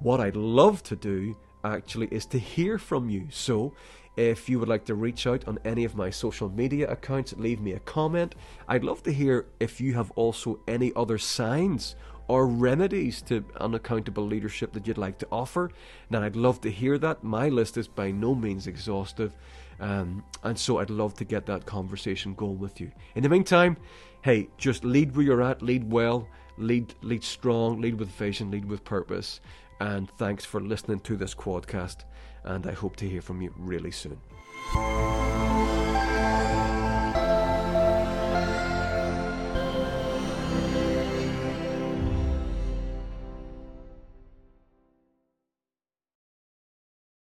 What 0.00 0.20
I'd 0.20 0.36
love 0.36 0.82
to 0.84 0.96
do 0.96 1.36
actually 1.64 2.08
is 2.10 2.26
to 2.26 2.38
hear 2.38 2.78
from 2.78 3.08
you. 3.10 3.28
So, 3.30 3.74
if 4.16 4.48
you 4.48 4.58
would 4.58 4.68
like 4.68 4.84
to 4.86 4.96
reach 4.96 5.28
out 5.28 5.46
on 5.46 5.58
any 5.64 5.84
of 5.84 5.94
my 5.94 6.10
social 6.10 6.48
media 6.48 6.90
accounts, 6.90 7.34
leave 7.36 7.60
me 7.60 7.72
a 7.74 7.78
comment. 7.80 8.34
I'd 8.66 8.82
love 8.82 9.02
to 9.04 9.12
hear 9.12 9.46
if 9.60 9.80
you 9.80 9.94
have 9.94 10.10
also 10.16 10.58
any 10.66 10.92
other 10.96 11.18
signs 11.18 11.94
or 12.26 12.46
remedies 12.46 13.22
to 13.22 13.44
unaccountable 13.60 14.26
leadership 14.26 14.72
that 14.72 14.86
you'd 14.86 14.98
like 14.98 15.18
to 15.18 15.28
offer. 15.30 15.70
Now, 16.10 16.22
I'd 16.22 16.34
love 16.34 16.60
to 16.62 16.70
hear 16.70 16.98
that. 16.98 17.22
My 17.22 17.48
list 17.48 17.76
is 17.76 17.86
by 17.86 18.10
no 18.10 18.34
means 18.34 18.66
exhaustive, 18.66 19.36
um, 19.80 20.24
and 20.42 20.58
so 20.58 20.78
I'd 20.78 20.90
love 20.90 21.14
to 21.14 21.24
get 21.24 21.46
that 21.46 21.64
conversation 21.64 22.34
going 22.34 22.58
with 22.58 22.80
you. 22.80 22.90
In 23.14 23.22
the 23.22 23.28
meantime, 23.28 23.76
hey, 24.22 24.48
just 24.58 24.84
lead 24.84 25.14
where 25.14 25.24
you're 25.24 25.42
at, 25.42 25.62
lead 25.62 25.90
well, 25.90 26.28
lead 26.58 26.94
lead 27.02 27.22
strong, 27.22 27.80
lead 27.80 27.94
with 27.94 28.08
vision, 28.08 28.50
lead 28.50 28.64
with 28.64 28.84
purpose. 28.84 29.40
And 29.80 30.10
thanks 30.18 30.44
for 30.44 30.60
listening 30.60 31.00
to 31.00 31.16
this 31.16 31.34
quadcast 31.34 32.04
and 32.44 32.66
I 32.66 32.72
hope 32.72 32.96
to 32.96 33.08
hear 33.08 33.22
from 33.22 33.42
you 33.42 33.52
really 33.56 33.90
soon. 33.90 35.47